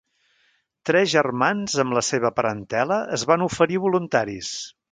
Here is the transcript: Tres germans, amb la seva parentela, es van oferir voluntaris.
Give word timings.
Tres 0.89 1.11
germans, 1.11 1.75
amb 1.83 1.97
la 1.99 2.03
seva 2.09 2.31
parentela, 2.39 2.99
es 3.19 3.27
van 3.33 3.47
oferir 3.51 3.81
voluntaris. 3.87 4.53